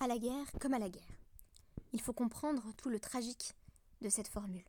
à 0.00 0.06
la 0.06 0.18
guerre 0.18 0.50
comme 0.60 0.74
à 0.74 0.78
la 0.78 0.88
guerre. 0.88 1.02
Il 1.92 2.00
faut 2.00 2.14
comprendre 2.14 2.72
tout 2.78 2.88
le 2.88 2.98
tragique 2.98 3.52
de 4.00 4.08
cette 4.08 4.28
formule. 4.28 4.64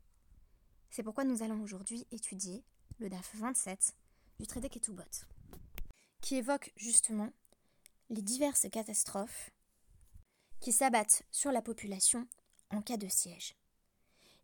C'est 0.89 1.03
pourquoi 1.03 1.23
nous 1.23 1.41
allons 1.41 1.61
aujourd'hui 1.61 2.05
étudier 2.11 2.63
le 2.99 3.09
DAF 3.09 3.35
27 3.35 3.95
du 4.39 4.47
traité 4.47 4.69
Ketubot, 4.69 5.03
qui 6.19 6.35
évoque 6.35 6.73
justement 6.75 7.31
les 8.09 8.21
diverses 8.21 8.67
catastrophes 8.69 9.51
qui 10.59 10.73
s'abattent 10.73 11.23
sur 11.31 11.51
la 11.51 11.61
population 11.61 12.27
en 12.69 12.81
cas 12.81 12.97
de 12.97 13.07
siège. 13.07 13.55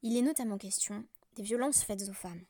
Il 0.03 0.15
est 0.15 0.21
notamment 0.21 0.57
question 0.57 1.05
des 1.35 1.43
violences 1.43 1.83
faites 1.83 2.07
aux 2.07 2.13
femmes. 2.13 2.45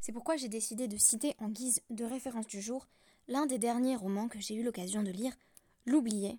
C'est 0.00 0.12
pourquoi 0.12 0.36
j'ai 0.36 0.48
décidé 0.48 0.88
de 0.88 0.98
citer 0.98 1.34
en 1.38 1.48
guise 1.48 1.80
de 1.88 2.04
référence 2.04 2.46
du 2.46 2.60
jour 2.60 2.86
l'un 3.28 3.46
des 3.46 3.58
derniers 3.58 3.96
romans 3.96 4.28
que 4.28 4.40
j'ai 4.40 4.54
eu 4.54 4.62
l'occasion 4.62 5.02
de 5.02 5.10
lire, 5.10 5.34
L'oublié 5.86 6.38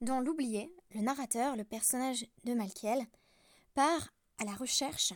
Dans 0.00 0.18
L'oublié, 0.18 0.74
le 0.90 1.00
narrateur, 1.00 1.54
le 1.54 1.62
personnage 1.62 2.26
de 2.42 2.54
Malkiel, 2.54 3.06
part 3.74 4.12
à 4.38 4.44
la 4.44 4.54
recherche 4.54 5.12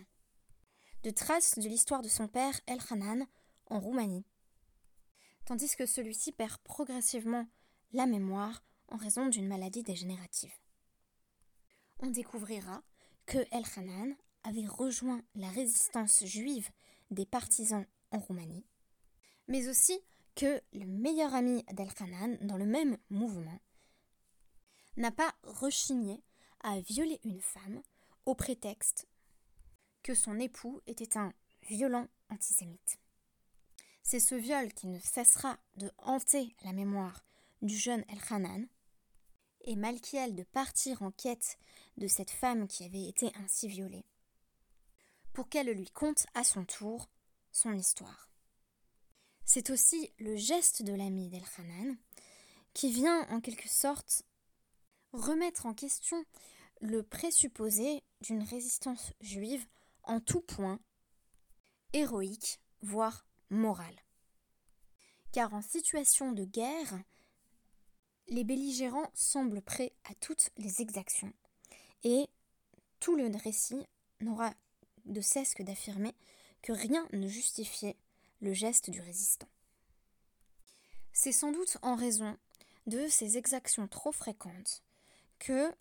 de 1.03 1.11
traces 1.11 1.59
de 1.59 1.69
l'histoire 1.69 2.03
de 2.03 2.09
son 2.09 2.29
père 2.29 2.61
El 2.67 2.79
Hanan 2.89 3.27
en 3.69 3.81
Roumanie, 3.81 4.25
tandis 5.45 5.75
que 5.75 5.87
celui-ci 5.87 6.31
perd 6.31 6.59
progressivement 6.59 7.49
la 7.93 8.07
mémoire 8.07 8.63
en 8.89 8.97
raison 8.97 9.27
d'une 9.27 9.49
maladie 9.49 9.83
dégénérative. 9.83 10.55
On 11.99 12.11
découvrira 12.11 12.85
que 13.27 13.39
El 13.51 13.65
Hanan 13.77 14.15
avait 14.45 14.67
rejoint 14.67 15.23
la 15.35 15.51
résistance 15.51 16.25
juive 16.25 16.71
des 17.11 17.27
partisans 17.27 17.87
en 18.13 18.21
Roumanie, 18.21 18.67
mais 19.49 19.67
aussi 19.67 19.99
que 20.37 20.63
le 20.75 20.87
meilleur 20.87 21.35
ami 21.35 21.65
d'El 21.73 21.89
Hanan, 21.99 22.37
dans 22.43 22.59
le 22.59 22.67
même 22.67 22.99
mouvement, 23.11 23.59
n'a 24.97 25.11
pas 25.11 25.35
rechigné 25.43 26.23
à 26.61 26.79
violer 26.81 27.19
une 27.25 27.41
femme 27.41 27.83
au 28.27 28.35
prétexte 28.35 29.09
que 30.03 30.15
son 30.15 30.39
époux 30.39 30.81
était 30.87 31.19
un 31.19 31.33
violent 31.63 32.07
antisémite. 32.31 32.99
C'est 34.03 34.21
ce 34.21 34.35
viol 34.35 34.73
qui 34.73 34.87
ne 34.87 35.01
cessera 35.01 35.59
de 35.77 35.91
hanter 35.99 36.55
la 36.63 36.73
mémoire 36.73 37.25
du 37.63 37.77
jeune 37.77 38.05
Elchanan 38.09 38.69
et 39.63 39.75
Malkiel 39.75 40.35
de 40.37 40.45
partir 40.45 41.03
en 41.03 41.11
quête 41.11 41.59
de 41.97 42.07
cette 42.07 42.31
femme 42.31 42.69
qui 42.69 42.85
avait 42.85 43.09
été 43.09 43.33
ainsi 43.43 43.69
violée, 43.69 44.05
pour 45.33 45.49
qu'elle 45.49 45.71
lui 45.71 45.91
conte 45.91 46.27
à 46.35 46.45
son 46.45 46.65
tour 46.65 47.09
son 47.51 47.73
histoire. 47.73 48.31
C'est 49.49 49.71
aussi 49.71 50.13
le 50.19 50.35
geste 50.35 50.83
de 50.83 50.93
l'ami 50.93 51.29
d'Elchanan 51.29 51.97
qui 52.75 52.91
vient 52.91 53.27
en 53.31 53.41
quelque 53.41 53.69
sorte 53.69 54.25
remettre 55.13 55.67
en 55.67 55.73
question 55.73 56.25
le 56.81 57.05
présupposé 57.05 58.03
d'une 58.21 58.43
résistance 58.43 59.13
juive 59.21 59.65
en 60.03 60.19
tout 60.21 60.41
point 60.41 60.81
héroïque, 61.93 62.61
voire 62.83 63.25
morale. 63.49 63.97
Car 65.31 65.55
en 65.55 65.63
situation 65.63 66.33
de 66.33 66.45
guerre, 66.45 67.01
les 68.27 68.43
belligérants 68.43 69.11
semblent 69.15 69.63
prêts 69.63 69.93
à 70.11 70.15
toutes 70.17 70.51
les 70.57 70.83
exactions, 70.83 71.33
et 72.03 72.29
tout 72.99 73.15
le 73.15 73.31
récit 73.37 73.87
n'aura 74.21 74.53
de 75.05 75.21
cesse 75.21 75.55
que 75.55 75.63
d'affirmer 75.63 76.15
que 76.63 76.73
rien 76.73 77.07
ne 77.13 77.29
justifiait 77.29 77.97
le 78.41 78.53
geste 78.53 78.91
du 78.91 79.01
résistant. 79.01 79.49
C'est 81.13 81.33
sans 81.33 81.53
doute 81.53 81.79
en 81.83 81.95
raison 81.95 82.37
de 82.87 83.09
ces 83.09 83.39
exactions 83.39 83.89
trop 83.89 84.13
fréquentes 84.13 84.83
que 85.39 85.73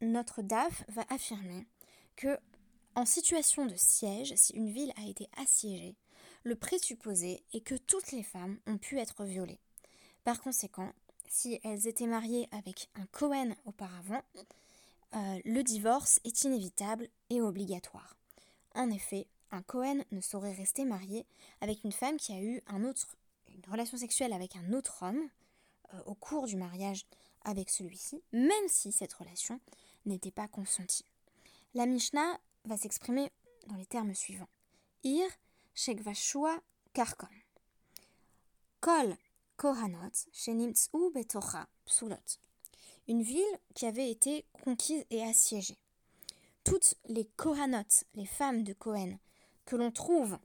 notre 0.00 0.42
DAF 0.42 0.84
va 0.88 1.04
affirmer 1.10 1.66
que 2.16 2.38
en 2.94 3.04
situation 3.04 3.66
de 3.66 3.76
siège, 3.76 4.34
si 4.36 4.52
une 4.54 4.70
ville 4.70 4.92
a 4.96 5.06
été 5.08 5.28
assiégée, 5.36 5.96
le 6.44 6.56
présupposé 6.56 7.44
est 7.52 7.60
que 7.60 7.76
toutes 7.76 8.12
les 8.12 8.22
femmes 8.22 8.58
ont 8.66 8.78
pu 8.78 8.98
être 8.98 9.24
violées. 9.24 9.60
Par 10.24 10.40
conséquent, 10.40 10.92
si 11.28 11.60
elles 11.62 11.86
étaient 11.86 12.06
mariées 12.06 12.48
avec 12.52 12.88
un 12.94 13.06
Cohen 13.06 13.54
auparavant, 13.66 14.22
euh, 15.14 15.40
le 15.44 15.62
divorce 15.62 16.20
est 16.24 16.42
inévitable 16.42 17.08
et 17.30 17.40
obligatoire. 17.40 18.16
En 18.74 18.90
effet, 18.90 19.26
un 19.50 19.62
Cohen 19.62 20.02
ne 20.10 20.20
saurait 20.20 20.52
rester 20.52 20.84
marié 20.84 21.26
avec 21.60 21.84
une 21.84 21.92
femme 21.92 22.16
qui 22.16 22.32
a 22.32 22.40
eu 22.40 22.62
une 22.70 23.70
relation 23.70 23.96
sexuelle 23.96 24.32
avec 24.32 24.56
un 24.56 24.72
autre 24.72 25.02
homme 25.02 25.28
euh, 25.94 26.02
au 26.06 26.14
cours 26.14 26.46
du 26.46 26.56
mariage 26.56 27.06
avec 27.42 27.70
celui-ci, 27.70 28.22
même 28.32 28.68
si 28.68 28.92
cette 28.92 29.12
relation 29.14 29.60
n'était 30.04 30.30
pas 30.30 30.48
consentie. 30.48 31.04
La 31.74 31.86
Mishnah 31.86 32.38
va 32.64 32.76
s'exprimer 32.76 33.30
dans 33.66 33.76
les 33.76 33.86
termes 33.86 34.14
suivants. 34.14 34.48
Ir, 35.04 35.28
Shekvashua, 35.74 36.60
Karkon. 36.92 37.28
Kol, 38.80 39.16
Kohanot, 39.56 40.26
Shenimtsu, 40.32 41.10
Betocha, 41.14 41.68
Psulot. 41.84 42.16
Une 43.06 43.22
ville 43.22 43.58
qui 43.74 43.86
avait 43.86 44.10
été 44.10 44.44
conquise 44.64 45.04
et 45.10 45.22
assiégée. 45.22 45.78
Toutes 46.64 46.94
les 47.06 47.24
Kohanot, 47.36 48.04
les 48.14 48.26
femmes 48.26 48.62
de 48.62 48.72
Cohen, 48.72 49.18
que 49.68 49.76
l'on 49.76 49.90
trouve 49.90 50.38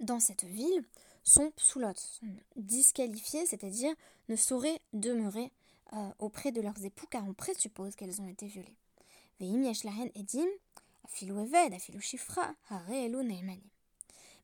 dans 0.00 0.18
cette 0.18 0.42
ville, 0.42 0.84
sont 1.22 1.52
psulot, 1.52 1.94
sont 1.94 2.26
disqualifiées, 2.56 3.46
c'est-à-dire 3.46 3.94
ne 4.28 4.34
sauraient 4.34 4.80
demeurer 4.92 5.52
euh, 5.92 6.10
auprès 6.18 6.50
de 6.50 6.60
leurs 6.60 6.84
époux 6.84 7.06
car 7.08 7.24
on 7.24 7.32
présuppose 7.32 7.94
qu'elles 7.94 8.20
ont 8.20 8.26
été 8.26 8.48
violées. 8.48 8.76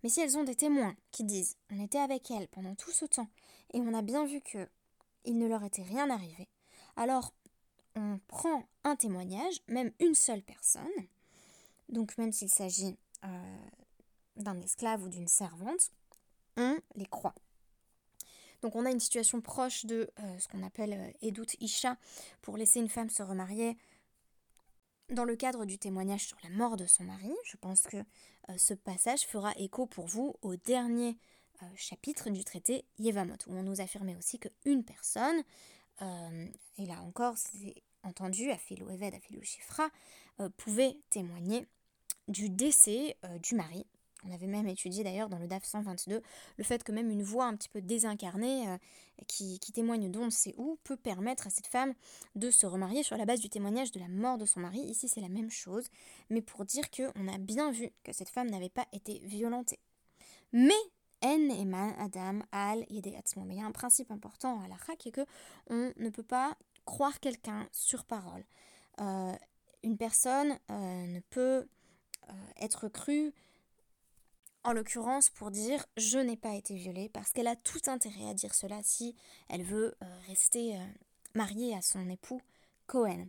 Mais 0.03 0.09
si 0.09 0.21
elles 0.21 0.39
ont 0.39 0.45
des 0.45 0.55
témoins 0.55 0.95
qui 1.11 1.25
disent 1.25 1.57
on 1.71 1.83
était 1.83 1.99
avec 1.99 2.31
elles 2.31 2.47
pendant 2.47 2.77
tout 2.77 2.93
ce 2.93 3.07
temps 3.07 3.29
et 3.75 3.81
on 3.81 3.93
a 3.93 4.03
bien 4.03 4.25
vu 4.25 4.41
que 4.41 4.69
il 5.25 5.37
ne 5.37 5.49
leur 5.49 5.65
était 5.65 5.83
rien 5.83 6.11
arrivé, 6.11 6.47
alors 6.95 7.35
on 7.97 8.21
prend 8.29 8.69
un 8.85 8.95
témoignage, 8.95 9.61
même 9.67 9.91
une 9.99 10.15
seule 10.15 10.43
personne, 10.43 10.87
donc 11.89 12.17
même 12.19 12.33
s'il 12.33 12.51
s'agit 12.51 12.97
euh, 13.25 13.57
d'un 14.43 14.61
esclave 14.61 15.03
ou 15.03 15.09
d'une 15.09 15.29
servante, 15.29 15.91
on 16.57 16.79
les 16.97 17.07
croit. 17.07 17.35
Donc 18.63 18.77
on 18.77 18.85
a 18.85 18.91
une 18.91 19.01
situation 19.01 19.41
proche 19.41 19.87
de 19.87 20.11
euh, 20.21 20.39
ce 20.39 20.49
qu'on 20.49 20.63
appelle 20.63 21.15
euh, 21.23 21.45
Isha 21.61 21.97
pour 22.43 22.57
laisser 22.57 22.81
une 22.81 22.89
femme 22.89 23.11
se 23.11 23.23
remarier 23.23 23.77
dans 25.09 25.25
le 25.25 25.35
cadre 25.35 25.65
du 25.65 25.79
témoignage 25.79 26.27
sur 26.27 26.37
la 26.45 26.51
mort 26.51 26.77
de 26.77 26.87
son 26.87 27.05
mari. 27.05 27.33
Je 27.45 27.57
pense 27.57 27.83
que 27.83 27.97
euh, 27.97 28.59
ce 28.59 28.75
passage 28.75 29.23
fera 29.23 29.53
écho 29.57 29.87
pour 29.87 30.07
vous 30.07 30.37
au 30.43 30.57
dernier 30.57 31.17
chapitre 31.77 32.31
du 32.31 32.43
traité 32.43 32.87
Yevamot, 32.99 33.37
où 33.47 33.55
on 33.55 33.63
nous 33.63 33.83
affirmait 33.83 34.17
aussi 34.17 34.39
qu'une 34.39 34.83
personne, 34.83 35.43
et 36.01 36.87
là 36.87 37.03
encore 37.03 37.37
c'est 37.37 37.75
entendu, 38.03 38.51
Afilo 38.51 38.89
Eved, 38.89 39.13
Afilo 39.13 39.43
Shifra, 39.43 39.91
pouvait 40.57 40.97
témoigner 41.11 41.67
du 42.29 42.49
décès 42.49 43.19
du 43.43 43.57
mari 43.57 43.85
on 44.25 44.33
avait 44.33 44.47
même 44.47 44.69
étudié 44.69 45.05
d'ailleurs 45.05 45.29
dans 45.29 45.39
le 45.39 45.47
DAF 45.47 45.65
122 45.65 46.23
le 46.57 46.65
fait 46.65 46.83
que 46.85 46.93
même 46.93 47.11
une 47.11 47.23
voix 47.23 47.47
un 47.47 47.57
petit 47.57 47.69
peu 47.69 47.81
désincarnée 47.81 48.69
euh, 48.69 48.77
qui, 49.27 49.59
témoigne 49.73 50.11
d'on 50.11 50.27
ne 50.27 50.31
sait 50.31 50.55
où 50.57 50.79
peut 50.85 50.97
permettre 50.97 51.47
à 51.47 51.51
cette 51.51 51.67
femme 51.67 51.95
de 52.35 52.51
se 52.51 52.67
remarier 52.67 53.03
sur 53.03 53.17
la 53.17 53.25
base 53.25 53.41
du 53.41 53.49
témoignage 53.49 53.93
de 53.93 54.01
la 54.01 54.09
mort 54.09 54.39
de 54.39 54.47
son 54.47 54.61
mari. 54.61 54.81
Ici 54.81 55.09
c'est 55.09 55.21
la 55.21 55.29
même 55.29 55.51
chose, 55.51 55.87
mais 56.29 56.43
pour 56.43 56.65
dire 56.65 56.91
qu'on 56.91 57.29
a 57.29 57.39
bien 57.39 57.71
vu 57.71 57.91
que 58.03 58.13
cette 58.13 58.29
femme 58.29 58.51
n'avait 58.51 58.69
pas 58.69 58.87
été 58.93 59.21
violentée. 59.25 59.79
Mais 60.53 60.73
en 61.23 61.51
eman 61.51 61.95
adam 61.99 62.41
al 62.53 62.79
Mais 62.89 63.55
il 63.55 63.59
y 63.59 63.61
a 63.61 63.67
un 63.67 63.73
principe 63.73 64.11
important 64.11 64.61
à 64.63 64.69
la 64.69 64.97
qui 64.97 65.09
est 65.09 65.13
que 65.13 65.27
on 65.69 65.93
ne 65.97 66.11
peut 66.11 66.23
pas 66.23 66.57
croire 66.85 67.21
quelqu'un 67.21 67.69
sur 67.73 68.05
parole. 68.05 68.45
Euh, 69.01 69.35
une 69.83 69.97
personne 69.97 70.59
euh, 70.71 71.07
ne 71.07 71.21
peut 71.21 71.69
être 72.61 72.89
crue 72.89 73.33
en 74.65 74.73
l'occurrence 74.73 75.31
pour 75.31 75.51
dire 75.51 75.85
je 75.97 76.19
n'ai 76.19 76.37
pas 76.37 76.55
été 76.55 76.75
violée, 76.75 77.09
parce 77.09 77.33
qu'elle 77.33 77.47
a 77.47 77.57
tout 77.57 77.81
intérêt 77.87 78.29
à 78.29 78.35
dire 78.35 78.55
cela 78.55 78.81
si 78.83 79.15
elle 79.49 79.63
veut 79.63 79.95
euh, 80.03 80.07
rester 80.27 80.77
euh, 80.77 80.85
mariée 81.35 81.75
à 81.75 81.83
son 81.83 82.09
époux 82.09 82.41
Cohen. 82.87 83.27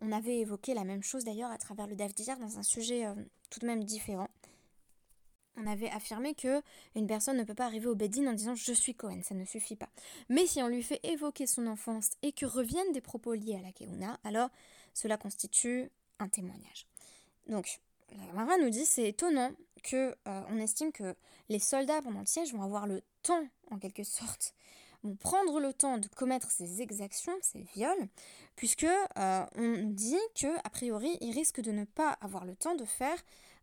On 0.00 0.12
avait 0.12 0.38
évoqué 0.38 0.74
la 0.74 0.84
même 0.84 1.02
chose 1.02 1.24
d'ailleurs 1.24 1.50
à 1.50 1.58
travers 1.58 1.86
le 1.86 1.94
DAF 1.94 2.14
d'hier 2.14 2.38
dans 2.38 2.58
un 2.58 2.62
sujet 2.62 3.06
euh, 3.06 3.14
tout 3.50 3.60
de 3.60 3.66
même 3.66 3.84
différent. 3.84 4.28
On 5.56 5.66
avait 5.68 5.90
affirmé 5.90 6.34
que 6.34 6.60
une 6.96 7.06
personne 7.06 7.36
ne 7.36 7.44
peut 7.44 7.54
pas 7.54 7.66
arriver 7.66 7.86
au 7.86 7.94
Bedin 7.94 8.26
en 8.26 8.32
disant 8.32 8.56
je 8.56 8.72
suis 8.72 8.94
Cohen, 8.94 9.20
ça 9.22 9.36
ne 9.36 9.44
suffit 9.44 9.76
pas. 9.76 9.88
Mais 10.28 10.46
si 10.46 10.60
on 10.62 10.68
lui 10.68 10.82
fait 10.82 10.98
évoquer 11.04 11.46
son 11.46 11.68
enfance 11.68 12.10
et 12.22 12.32
que 12.32 12.44
reviennent 12.44 12.92
des 12.92 13.00
propos 13.00 13.34
liés 13.34 13.56
à 13.56 13.62
la 13.62 13.72
Keuna, 13.72 14.18
alors 14.24 14.50
cela 14.94 15.16
constitue 15.16 15.90
un 16.18 16.28
témoignage. 16.28 16.86
Donc, 17.46 17.80
la 18.34 18.58
nous 18.58 18.70
dit 18.70 18.84
c'est 18.84 19.08
étonnant 19.08 19.52
que 19.82 20.14
euh, 20.26 20.42
on 20.48 20.58
estime 20.58 20.92
que 20.92 21.14
les 21.48 21.58
soldats 21.58 22.00
pendant 22.02 22.20
le 22.20 22.26
siège 22.26 22.52
vont 22.52 22.62
avoir 22.62 22.86
le 22.86 23.02
temps, 23.22 23.46
en 23.70 23.78
quelque 23.78 24.04
sorte, 24.04 24.54
vont 25.02 25.16
prendre 25.16 25.60
le 25.60 25.72
temps 25.72 25.98
de 25.98 26.08
commettre 26.08 26.50
ces 26.50 26.80
exactions, 26.80 27.36
ces 27.42 27.60
viols, 27.74 28.08
puisque 28.56 28.84
euh, 28.84 29.46
on 29.56 29.82
dit 29.84 30.18
que 30.34 30.58
a 30.64 30.70
priori, 30.70 31.16
ils 31.20 31.32
risquent 31.32 31.60
de 31.60 31.72
ne 31.72 31.84
pas 31.84 32.10
avoir 32.20 32.44
le 32.44 32.56
temps 32.56 32.74
de 32.74 32.84
faire 32.84 33.18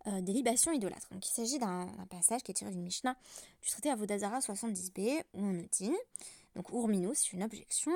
euh, 0.07 0.21
des 0.21 0.33
libations 0.33 0.71
idolâtres. 0.71 1.07
Donc 1.11 1.27
il 1.27 1.31
s'agit 1.31 1.59
d'un 1.59 1.87
passage 2.09 2.43
qui 2.43 2.51
est 2.51 2.55
tiré 2.55 2.71
d'une 2.71 2.83
Mishnah 2.83 3.15
du 3.61 3.69
traité 3.69 3.89
Avodazara 3.89 4.39
70b 4.39 5.23
où 5.33 5.39
on 5.39 5.51
nous 5.53 5.67
dit, 5.71 5.93
donc 6.55 6.69
Urmino, 6.69 7.13
c'est 7.13 7.33
une 7.33 7.43
objection, 7.43 7.91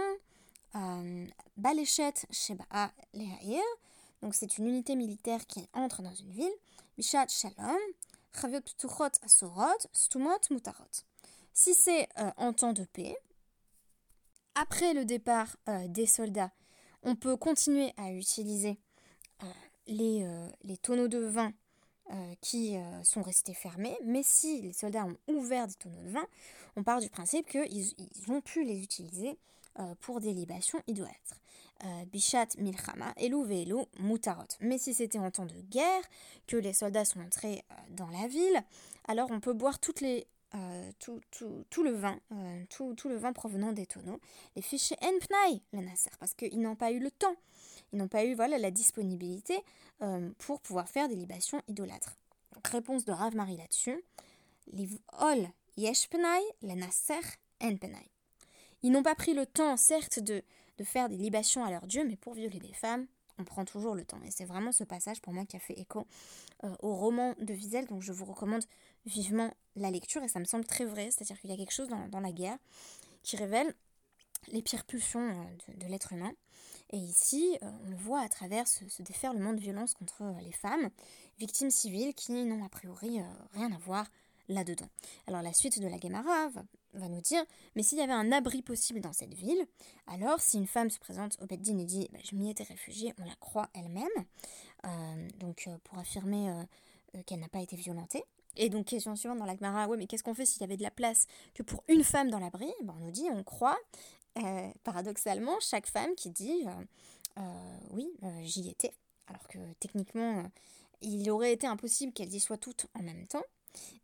euh, 0.76 1.26
Balechet 1.58 2.14
Sheba 2.32 2.66
Lehair, 3.14 3.64
donc 4.25 4.33
c'est 4.33 4.57
une 4.57 4.66
unité 4.66 4.95
militaire 4.95 5.45
qui 5.45 5.69
entre 5.74 6.01
dans 6.01 6.16
une 6.16 6.31
ville, 6.31 6.51
Bishat 6.98 7.27
Shalom, 7.27 7.77
Chaviot 8.33 8.62
Ptuchot 8.62 9.12
Asorot, 9.22 9.77
Stumot 9.94 10.39
Mutarot. 10.50 11.04
Si 11.54 11.75
c'est 11.75 12.10
en 12.36 12.51
temps 12.51 12.74
de 12.74 12.86
paix, 12.86 13.16
après 14.56 14.95
le 14.95 15.06
départ 15.06 15.56
euh, 15.69 15.88
des 15.89 16.07
soldats, 16.07 16.50
on 17.04 17.16
peut 17.16 17.38
continuer 17.38 17.94
à 17.98 18.12
utiliser 18.13 18.80
euh, 19.44 19.45
les, 19.86 20.24
euh, 20.24 20.75
tonneaux 20.81 21.07
de 21.07 21.19
vin 21.19 21.54
qui 22.39 22.77
sont 23.04 23.24
restés 23.24 23.56
fermés, 23.56 23.98
mais 24.04 24.22
si 24.24 24.62
les 24.62 24.74
soldats 24.74 25.06
ont 25.06 25.18
ouvert 25.27 25.68
des 25.68 25.74
tonneaux 25.74 26.04
de 26.04 26.10
vin, 26.10 26.25
on 26.75 26.83
part 26.83 27.00
du 27.00 27.10
principe 27.10 27.48
qu'ils 27.48 27.94
ils 27.98 28.31
ont 28.31 28.42
pu 28.42 28.63
les 28.63 28.80
utiliser 28.80 29.39
pour 30.01 30.22
des 30.22 30.31
libations 30.31 30.80
idolâtres. 30.86 31.42
Bishat 32.12 32.48
milchama, 32.57 33.13
elu 33.18 33.44
velu 33.44 33.86
mutarot. 34.00 34.48
Mais 34.62 34.77
si 34.77 34.94
c'était 34.94 35.19
en 35.19 35.30
temps 35.30 35.45
de 35.45 35.60
guerre, 35.69 36.04
que 36.48 36.57
les 36.57 36.74
soldats 36.74 37.06
sont 37.06 37.19
entrés 37.19 37.63
dans 37.89 38.07
la 38.07 38.27
ville, 38.27 38.63
alors 39.07 39.30
on 39.31 39.39
peut 39.39 39.54
boire 39.54 39.77
les 40.01 40.25
euh, 40.56 40.92
tout, 41.00 41.19
tout, 41.31 41.66
tout, 41.69 41.83
le 41.83 41.92
vin, 41.92 42.18
euh, 42.31 42.63
tout, 42.69 42.94
tout, 42.94 43.10
le 43.10 43.18
vin 43.18 43.33
provenant 43.33 43.74
des 43.74 43.86
tonneaux, 43.86 44.22
les 44.56 44.62
fichiers 44.62 44.95
Npnai, 45.01 45.62
les 45.74 45.81
Nasser, 45.81 46.12
parce 46.18 46.33
qu'ils 46.33 46.62
n'ont 46.62 46.77
pas 46.77 46.92
eu 46.92 47.00
le 47.00 47.12
temps, 47.12 47.36
ils 47.92 48.00
n'ont 48.00 48.07
pas 48.07 48.24
eu 48.24 48.36
la 48.36 48.72
disponibilité 48.72 49.60
euh, 50.01 50.30
pour 50.38 50.62
pouvoir 50.62 50.88
faire 50.88 51.10
des 51.10 51.16
libations 51.16 51.62
idolâtres. 51.68 52.16
Donc, 52.54 52.68
réponse 52.68 53.04
de 53.04 53.12
Rav 53.12 53.36
Marie 53.36 53.57
là-dessus, 53.57 54.01
les 54.72 54.88
Ol 55.19 55.45
Yeshpnai, 55.75 56.42
les 56.62 56.75
Nasser 56.75 57.19
Npnai. 57.62 58.10
Ils 58.81 58.92
n'ont 58.92 59.04
pas 59.04 59.16
pris 59.16 59.33
le 59.33 59.45
temps, 59.45 59.75
certes, 59.75 60.19
de, 60.19 60.42
de 60.77 60.83
faire 60.83 61.10
des 61.10 61.18
libations 61.18 61.63
à 61.63 61.72
leur 61.72 61.88
Dieu, 61.88 62.04
mais 62.06 62.16
pour 62.16 62.33
violer 62.33 62.60
des 62.60 62.74
femmes, 62.74 63.07
on 63.38 63.44
prend 63.44 63.66
toujours 63.66 63.95
le 63.95 64.06
temps. 64.06 64.22
Et 64.25 64.31
c'est 64.31 64.45
vraiment 64.45 64.72
ce 64.72 64.83
passage 64.83 65.22
pour 65.22 65.33
moi 65.33 65.45
qui 65.45 65.57
a 65.57 65.60
fait 65.60 65.77
écho 65.80 66.07
au 66.81 66.95
roman 66.95 67.36
de 67.39 67.54
Wiesel, 67.54 67.86
donc 67.86 68.01
je 68.01 68.13
vous 68.13 68.25
recommande 68.25 68.63
vivement 69.06 69.51
la 69.75 69.92
lecture 69.92 70.24
et 70.24 70.27
ça 70.27 70.39
me 70.39 70.45
semble 70.45 70.66
très 70.66 70.86
vrai, 70.86 71.12
c'est-à-dire 71.12 71.39
qu'il 71.39 71.50
y 71.50 71.54
a 71.54 71.57
quelque 71.57 71.74
chose 71.74 71.89
dans, 71.89 72.19
la 72.19 72.31
guerre 72.31 72.57
qui 73.24 73.38
révèle 73.38 73.74
les 74.51 74.62
pires 74.62 74.86
pulsions 74.86 75.30
euh, 75.30 75.74
de, 75.74 75.88
l'être 75.88 76.13
humain. 76.13 76.31
Et 76.92 76.98
ici, 76.98 77.57
euh, 77.62 77.69
on 77.86 77.89
le 77.89 77.95
voit 77.95 78.22
à 78.22 78.30
travers 78.30 78.68
ce, 78.68 78.83
déferlement 79.01 79.54
de 79.54 79.60
violence 79.60 79.95
contre 79.95 80.22
euh, 80.22 80.39
les 80.42 80.51
femmes, 80.51 80.89
victimes 81.39 81.72
civiles 81.72 82.13
qui 82.13 82.31
n'ont 82.31 82.63
a 82.63 82.69
priori 82.69 83.19
rien 83.54 83.72
à 83.72 83.77
voir 83.80 84.06
là-dedans. 84.50 84.88
Alors 85.28 85.42
la 85.42 85.54
suite 85.54 85.80
de 85.80 85.88
la 85.88 86.00
Gemara 86.00 86.50
va, 86.94 87.10
nous 87.10 87.22
dire, 87.22 87.44
mais 87.76 87.84
s'il 87.84 87.98
y 87.98 88.02
avait 88.02 88.14
un 88.14 88.32
abri 88.32 88.62
possible 88.62 89.02
dans 89.02 89.14
cette 89.14 89.34
ville, 89.34 89.66
alors 90.08 90.40
si 90.40 90.58
une 90.58 90.68
femme 90.68 90.90
se 90.90 91.00
présente 91.00 91.38
au 91.42 91.46
Beddin 91.46 91.78
et 91.78 91.86
dit, 91.86 92.08
bah, 92.12 92.20
je 92.24 92.36
m'y 92.36 92.50
étais 92.50 92.64
réfugiée, 92.64 93.14
on 93.20 93.26
la 93.26 93.36
croit 93.36 93.70
elle-même, 93.74 94.08
donc 95.40 95.68
pour 95.84 95.98
affirmer 95.98 96.54
qu'elle 97.26 97.40
n'a 97.40 97.50
pas 97.50 97.62
été 97.62 97.76
violentée. 97.76 98.24
Et 98.58 98.70
donc, 98.70 98.86
question 98.86 99.16
suivante 99.16 99.40
dans 99.40 99.46
la 99.46 99.56
Gemara, 99.56 99.88
ouais, 99.88 99.98
mais 99.98 100.08
qu'est-ce 100.08 100.24
qu'on 100.24 100.34
fait 100.34 100.46
s'il 100.46 100.62
y 100.62 100.64
avait 100.64 100.78
de 100.78 100.84
la 100.84 100.92
place 100.92 101.28
que 101.54 101.64
pour 101.64 101.84
une 101.88 102.04
femme 102.04 102.30
dans 102.30 102.40
l'abri? 102.40 102.72
Ben, 102.84 102.96
On 102.98 103.06
nous 103.06 103.12
dit, 103.12 103.28
on 103.32 103.44
croit, 103.44 103.78
euh, 104.38 104.70
paradoxalement, 104.84 105.60
chaque 105.60 105.88
femme 105.88 106.14
qui 106.16 106.30
dit, 106.30 106.66
euh, 106.66 107.40
euh, 107.40 107.78
oui, 107.92 108.10
j'y 108.44 108.70
étais. 108.70 108.94
Alors 109.28 109.48
que 109.48 109.58
techniquement, 109.80 110.44
il 111.02 111.30
aurait 111.32 111.52
été 111.52 111.68
impossible 111.68 112.14
qu'elles 112.14 112.34
y 112.34 112.40
soient 112.40 112.58
toutes 112.58 112.88
en 112.98 113.02
même 113.02 113.28
temps. 113.28 113.44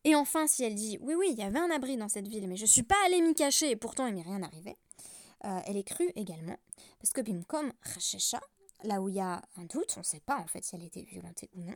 Et 0.03 0.15
enfin, 0.15 0.47
si 0.47 0.63
elle 0.63 0.75
dit, 0.75 0.97
oui, 1.01 1.13
oui, 1.15 1.29
il 1.31 1.37
y 1.37 1.43
avait 1.43 1.59
un 1.59 1.69
abri 1.71 1.97
dans 1.97 2.09
cette 2.09 2.27
ville, 2.27 2.47
mais 2.47 2.55
je 2.55 2.63
ne 2.63 2.67
suis 2.67 2.83
pas 2.83 2.95
allée 3.05 3.21
m'y 3.21 3.33
cacher, 3.33 3.71
et 3.71 3.75
pourtant 3.75 4.07
il 4.07 4.15
m'est 4.15 4.21
rien 4.21 4.41
arrivé, 4.41 4.77
elle 5.43 5.77
est 5.77 5.83
crue 5.83 6.11
également. 6.15 6.57
Parce 6.99 7.13
que 7.13 7.21
comme 7.43 7.71
Rachesha, 7.81 8.39
là 8.83 9.01
où 9.01 9.09
il 9.09 9.15
y 9.15 9.19
a 9.19 9.41
un 9.57 9.65
doute, 9.65 9.93
on 9.97 10.01
ne 10.01 10.05
sait 10.05 10.19
pas 10.19 10.37
en 10.37 10.47
fait 10.47 10.63
si 10.63 10.75
elle 10.75 10.83
était 10.83 11.03
violentée 11.03 11.49
ou 11.55 11.61
non, 11.61 11.75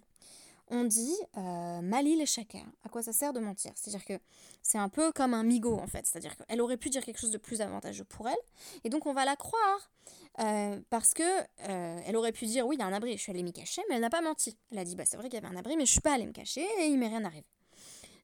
on 0.68 0.84
dit 0.84 1.16
euh, 1.38 1.82
Malil 1.82 2.22
et. 2.22 2.66
À 2.84 2.90
quoi 2.90 3.04
ça 3.04 3.14
sert 3.14 3.34
de 3.34 3.40
mentir? 3.40 3.72
C'est-à-dire 3.76 4.06
que 4.06 4.20
c'est 4.64 4.78
un 4.78 4.90
peu 4.90 5.12
comme 5.12 5.34
un 5.34 5.44
migo 5.44 5.78
en 5.78 5.88
fait. 5.88 6.06
C'est-à-dire 6.06 6.36
qu'elle 6.36 6.62
aurait 6.62 6.78
pu 6.78 6.90
dire 6.90 7.04
quelque 7.04 7.20
chose 7.20 7.32
de 7.32 7.38
plus 7.38 7.62
avantageux 7.62 8.04
pour 8.04 8.28
elle. 8.28 8.36
Et 8.84 8.90
donc 8.90 9.06
on 9.06 9.14
va 9.14 9.26
la 9.26 9.36
croire. 9.36 9.92
Euh, 10.40 10.82
parce 10.90 11.14
que 11.14 11.24
euh, 11.70 12.00
elle 12.06 12.18
aurait 12.18 12.32
pu 12.32 12.46
dire 12.46 12.68
oui, 12.68 12.76
il 12.76 12.80
y 12.80 12.84
a 12.84 12.86
un 12.86 12.94
abri, 12.94 13.14
je 13.14 13.22
suis 13.22 13.32
allée 13.32 13.44
m'y 13.44 13.54
cacher, 13.54 13.82
mais 13.90 13.96
elle 13.96 14.02
n'a 14.02 14.10
pas 14.10 14.22
menti. 14.22 14.58
Elle 14.72 14.80
a 14.80 14.86
dit 14.86 14.96
bah 14.96 15.06
c'est 15.06 15.18
vrai 15.18 15.30
qu'il 15.30 15.42
y 15.42 15.46
avait 15.46 15.54
un 15.54 15.58
abri, 15.58 15.78
mais 15.78 15.86
je 15.86 15.92
suis 15.92 16.02
pas 16.02 16.14
allée 16.14 16.26
me 16.26 16.34
cacher 16.34 16.66
et 16.80 16.88
il 16.88 16.98
m'est 16.98 17.08
rien 17.08 17.24
arrivé. 17.24 17.46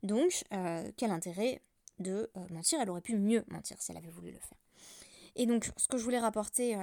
Donc 0.04 0.44
quel 0.98 1.12
intérêt 1.12 1.62
de 2.00 2.30
mentir? 2.50 2.80
Elle 2.82 2.90
aurait 2.90 3.02
pu 3.02 3.18
mieux 3.18 3.44
mentir 3.48 3.82
si 3.82 3.92
elle 3.92 3.98
avait 3.98 4.10
voulu 4.10 4.32
le 4.32 4.40
faire. 4.40 4.58
Et 5.36 5.46
donc 5.46 5.72
ce 5.78 5.88
que 5.88 5.98
je 5.98 6.04
voulais 6.04 6.20
rapporter 6.20 6.78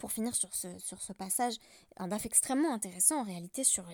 pour 0.00 0.10
finir 0.10 0.34
sur 0.34 0.52
ce, 0.54 1.12
passage, 1.12 1.54
un 1.98 2.08
daf 2.08 2.24
extrêmement 2.24 2.72
intéressant 2.72 3.20
en 3.20 3.22
réalité 3.22 3.64
sur 3.64 3.84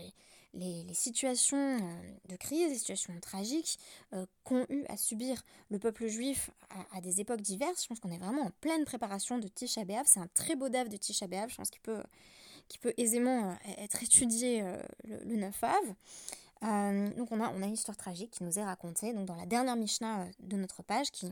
les, 0.55 0.94
situations 0.94 1.76
euh, 1.76 2.02
de 2.28 2.37
crise, 2.37 2.70
les 2.70 2.78
situations 2.78 3.12
tragiques 3.20 3.78
euh, 4.14 4.25
qu'ont 4.44 4.64
eu 4.70 4.84
à 4.88 4.96
subir 4.96 5.43
le 5.69 5.79
peuple 5.79 6.06
juif 6.06 6.50
à, 6.93 7.00
des 7.00 7.20
époques 7.20 7.43
diverses. 7.43 7.82
Je 7.82 7.88
pense 7.88 8.00
qu'on 8.00 8.12
est 8.12 8.19
vraiment 8.19 8.43
en 8.43 8.50
pleine 8.61 8.84
préparation 8.84 9.38
de 9.38 9.49
Tisha 9.49 9.84
B'Av. 9.84 10.05
C'est 10.06 10.20
un 10.20 10.29
très 10.29 10.55
beau 10.55 10.69
dave 10.69 10.88
de 10.88 10.96
Tisha 10.96 11.26
B'Av. 11.26 11.50
Je 11.50 11.56
pense 11.56 11.70
qu'il 11.70 11.82
peut, 11.82 12.94
aisément 12.96 13.50
euh, 13.50 13.55
être 13.79 14.02
étudié 14.02 14.64
le, 15.05 15.37
9 15.37 15.64
Av. 15.64 15.94
donc 16.67 17.31
on 17.31 17.41
a, 17.41 17.51
on 17.51 17.63
a 17.63 17.67
une 17.67 17.75
histoire 17.75 17.97
tragique 17.97 18.33
qui 18.33 18.45
nous 18.45 18.59
est 18.59 18.65
racontée 18.65 19.13
donc 19.13 19.27
dans 19.27 19.37
la 19.37 19.47
dernière 19.47 19.77
Mishnah 19.77 20.27
de 20.41 20.57
notre 20.57 20.83
page 20.83 21.11
qui, 21.11 21.31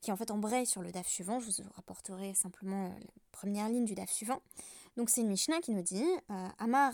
qui 0.00 0.10
en 0.12 0.16
fait 0.16 0.30
embraye 0.30 0.66
sur 0.66 0.82
le 0.82 0.90
DAF 0.92 1.06
suivant. 1.06 1.40
Je 1.40 1.46
vous 1.62 1.70
rapporterai 1.74 2.34
simplement 2.34 2.88
la 2.88 3.06
première 3.32 3.68
ligne 3.68 3.84
du 3.84 3.94
DAF 3.94 4.10
suivant. 4.10 4.40
Donc 4.96 5.10
c'est 5.10 5.20
une 5.20 5.28
Mishnah 5.28 5.60
qui 5.60 5.72
nous 5.72 5.82
dit 5.82 6.04
Amar 6.58 6.92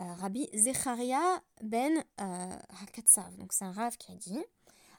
euh, 0.00 0.14
Rabbi 0.14 0.48
Zecharia 0.54 1.42
ben 1.60 2.04
euh, 2.20 2.58
Hakatsav. 2.82 3.36
Donc 3.36 3.52
c'est 3.52 3.64
un 3.64 3.72
Rav 3.72 3.96
qui 3.96 4.12
a 4.12 4.14
dit 4.14 4.38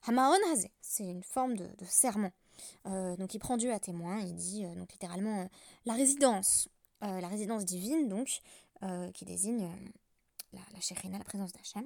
Hamaon 0.07 0.35
Haze, 0.51 0.67
c'est 0.81 1.05
une 1.05 1.23
forme 1.23 1.55
de, 1.55 1.69
serment. 1.85 2.31
Euh, 2.85 3.15
donc 3.15 3.33
il 3.33 3.39
prend 3.39 3.55
Dieu 3.55 3.71
à 3.71 3.79
témoin, 3.79 4.19
il 4.19 4.35
dit 4.35 4.65
donc 4.75 4.91
littéralement 4.91 5.49
la 5.85 5.93
résidence, 5.93 6.67
la 7.01 7.27
résidence 7.27 7.63
divine 7.63 8.07
donc 8.09 8.41
qui 9.13 9.25
désigne 9.25 9.69
la, 10.53 10.59
la 10.73 11.17
la 11.17 11.23
présence 11.23 11.51
d'Hachem. 11.53 11.85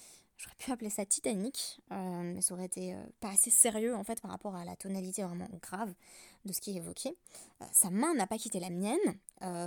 j'aurais 0.41 0.55
pu 0.57 0.71
appeler 0.71 0.89
ça 0.89 1.05
Titanic, 1.05 1.81
euh, 1.91 2.33
mais 2.33 2.41
ça 2.41 2.53
aurait 2.53 2.65
été 2.65 2.95
pas 3.19 3.29
assez 3.29 3.49
sérieux 3.49 3.95
en 3.95 4.03
fait 4.03 4.21
par 4.21 4.31
rapport 4.31 4.55
à 4.55 4.65
la 4.65 4.75
tonalité 4.75 5.23
vraiment 5.23 5.47
grave 5.61 5.93
de 6.45 6.53
ce 6.53 6.59
qui 6.59 6.71
est 6.71 6.75
évoqué. 6.75 7.15
sa 7.71 7.89
main 7.89 8.13
n'a 8.15 8.25
pas 8.25 8.37
quitté 8.37 8.59
la 8.59 8.69
mienne 8.69 8.97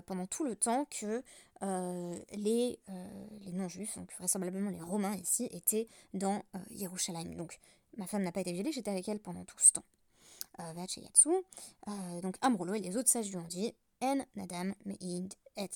pendant 0.06 0.26
tout 0.26 0.44
le 0.44 0.56
temps 0.56 0.86
que 0.86 1.22
les, 2.32 2.78
les 3.42 3.52
non-juifs, 3.52 3.96
donc 3.96 4.12
vraisemblablement 4.18 4.70
les 4.70 4.80
Romains 4.80 5.14
ici, 5.14 5.48
étaient 5.52 5.86
dans 6.12 6.42
Yerushalayim. 6.70 7.36
Donc 7.36 7.60
ma 7.96 8.08
femme 8.08 8.24
n'a 8.24 8.32
pas 8.32 8.40
été 8.40 8.52
violée, 8.52 8.72
j'étais 8.72 8.90
avec 8.90 9.08
elle 9.08 9.20
pendant 9.20 9.44
tout 9.44 9.58
ce 9.58 9.72
temps. 9.72 9.84
donc 12.22 12.36
Amrolo 12.40 12.74
et 12.74 12.80
les 12.80 12.96
autres 12.96 13.08
sages 13.08 13.30
lui 13.30 13.36
ont 13.36 13.46
dit 13.46 13.72
En 14.00 14.18
Nadam 14.34 14.74
Meid 14.84 15.34
et 15.56 15.68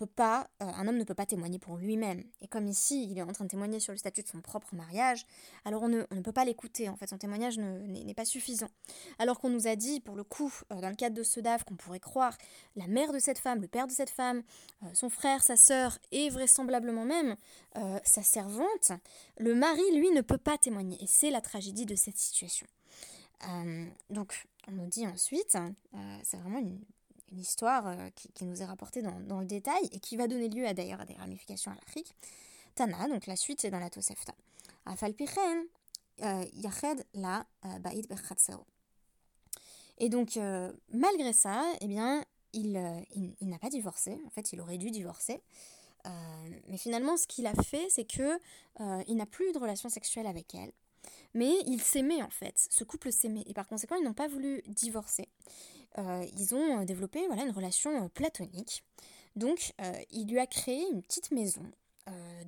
Euh, 0.00 0.44
un 0.58 0.88
homme 0.88 0.96
ne 0.96 1.04
peut 1.04 1.14
pas 1.14 1.26
témoigner 1.26 1.58
pour 1.58 1.76
lui-même. 1.76 2.24
Et 2.40 2.48
comme 2.48 2.66
ici, 2.66 3.08
il 3.10 3.18
est 3.18 3.22
en 3.22 3.32
train 3.32 3.44
de 3.44 3.50
témoigner 3.50 3.80
sur 3.80 3.92
le 3.92 3.98
statut 3.98 4.22
de 4.22 4.28
son 4.28 4.40
propre 4.40 4.74
mariage, 4.74 5.26
alors 5.64 5.82
on 5.82 5.88
ne, 5.88 6.04
peut 6.22 6.32
pas 6.32 6.44
l'écouter. 6.44 6.88
En 6.88 6.96
fait, 6.96 7.08
son 7.08 7.18
témoignage 7.18 7.58
n'est 7.58 8.14
pas 8.14 8.24
suffisant. 8.24 8.70
Alors 9.18 9.38
qu'on 9.38 9.50
nous 9.50 9.66
a 9.66 9.76
dit, 9.76 10.00
pour 10.00 10.16
le 10.16 10.24
coup, 10.24 10.52
euh, 10.72 10.80
dans 10.80 10.88
le 10.88 10.94
cadre 10.94 11.16
de 11.16 11.22
ce 11.22 11.40
DAF, 11.40 11.64
qu'on 11.64 11.76
pourrait 11.76 12.00
croire 12.00 12.36
la 12.76 12.86
mère 12.86 13.12
de 13.12 13.18
cette 13.18 13.38
femme, 13.38 13.60
le 13.60 13.68
père 13.68 13.86
de 13.86 13.92
cette 13.92 14.10
femme, 14.10 14.42
euh, 14.82 14.86
son 14.94 15.10
frère, 15.10 15.42
sa 15.42 15.56
sœur 15.56 15.98
et 16.10 16.30
vraisemblablement 16.30 17.04
même 17.04 17.36
sa 18.04 18.22
servante, 18.22 18.92
le 19.38 19.54
mari, 19.54 19.82
lui, 19.94 20.10
ne 20.10 20.20
peut 20.20 20.38
pas 20.38 20.58
témoigner. 20.58 21.02
Et 21.02 21.06
c'est 21.06 21.30
la 21.30 21.40
tragédie 21.40 21.86
de 21.86 21.94
cette 21.94 22.18
situation. 22.18 22.66
donc, 24.10 24.46
on 24.68 24.72
nous 24.72 24.86
dit 24.86 25.06
ensuite, 25.06 25.56
c'est 26.22 26.36
vraiment 26.36 26.58
une 26.58 26.78
une 27.32 27.40
histoire 27.40 27.86
euh, 27.86 28.08
qui, 28.14 28.44
nous 28.44 28.62
est 28.62 28.64
rapportée 28.64 29.02
dans, 29.02 29.40
le 29.40 29.46
détail 29.46 29.88
et 29.90 29.98
qui 29.98 30.16
va 30.16 30.28
donner 30.28 30.48
lieu 30.48 30.66
à 30.66 30.74
d'ailleurs 30.74 31.00
à 31.00 31.04
des 31.04 31.14
ramifications 31.14 31.72
à 31.72 31.74
l'Afrique. 31.74 32.14
Tana, 32.74 33.08
donc 33.08 33.26
la 33.26 33.36
suite 33.36 33.60
c'est 33.60 33.70
dans 33.70 33.78
la 33.78 33.90
Tosefta. 33.90 34.34
Afalpichen, 34.86 35.64
euh, 36.22 36.44
Yached 36.54 37.04
la 37.14 37.46
euh, 37.64 37.78
Baïd 37.78 38.06
Et 39.98 40.08
donc, 40.08 40.38
malgré 40.92 41.32
ça, 41.32 41.64
eh 41.80 41.86
bien, 41.86 42.24
il, 42.52 42.78
il, 43.40 43.48
n'a 43.48 43.58
pas 43.58 43.70
divorcé. 43.70 44.20
En 44.26 44.30
fait, 44.30 44.52
il 44.52 44.60
aurait 44.60 44.78
dû 44.78 44.90
divorcer. 44.90 45.40
mais 46.68 46.76
finalement, 46.76 47.16
ce 47.16 47.26
qu'il 47.26 47.46
a 47.46 47.54
fait, 47.54 47.88
c'est 47.88 48.04
que 48.04 48.38
il 49.06 49.16
n'a 49.16 49.26
plus 49.26 49.52
de 49.52 49.58
relation 49.58 49.88
sexuelle 49.88 50.26
avec 50.26 50.54
elle. 50.54 50.72
Mais 51.34 51.52
ils 51.66 51.80
s'aimaient 51.80 52.22
en 52.22 52.30
fait, 52.30 52.66
ce 52.70 52.84
couple 52.84 53.12
s'aimait. 53.12 53.44
Et 53.46 53.54
par 53.54 53.66
conséquent, 53.66 53.96
ils 53.96 54.04
n'ont 54.04 54.12
pas 54.12 54.28
voulu 54.28 54.62
divorcer. 54.66 55.28
Ils 55.98 56.54
ont 56.54 56.84
développé 56.84 57.26
voilà, 57.26 57.44
une 57.44 57.50
relation 57.50 58.08
platonique. 58.10 58.84
Donc, 59.36 59.72
il 60.10 60.28
lui 60.28 60.38
a 60.38 60.46
créé 60.46 60.86
une 60.90 61.02
petite 61.02 61.30
maison 61.30 61.62